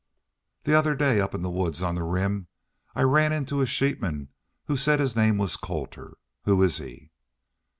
"The 0.63 0.73
other 0.73 0.95
day 0.95 1.17
back 1.19 1.25
up 1.25 1.35
in 1.35 1.43
the 1.43 1.51
woods 1.51 1.83
on 1.83 1.93
the 1.93 2.01
Rim 2.01 2.47
I 2.95 3.03
ran 3.03 3.31
into 3.31 3.61
a 3.61 3.67
sheepman 3.67 4.29
who 4.65 4.75
said 4.75 4.99
his 4.99 5.15
name 5.15 5.37
was 5.37 5.55
Colter. 5.55 6.17
Who 6.45 6.63
is 6.63 6.79
he? 6.79 7.11